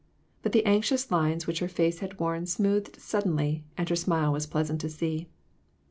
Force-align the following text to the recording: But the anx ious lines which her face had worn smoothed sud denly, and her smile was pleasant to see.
But 0.41 0.51
the 0.51 0.65
anx 0.65 0.89
ious 0.91 1.11
lines 1.11 1.45
which 1.45 1.59
her 1.59 1.67
face 1.67 1.99
had 1.99 2.19
worn 2.19 2.47
smoothed 2.47 2.99
sud 2.99 3.23
denly, 3.25 3.61
and 3.77 3.87
her 3.87 3.95
smile 3.95 4.33
was 4.33 4.47
pleasant 4.47 4.81
to 4.81 4.89
see. 4.89 5.29